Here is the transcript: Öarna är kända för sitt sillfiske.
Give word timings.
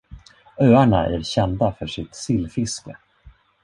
Öarna 0.59 1.05
är 1.05 1.21
kända 1.21 1.71
för 1.79 1.87
sitt 1.87 2.15
sillfiske. 2.15 2.97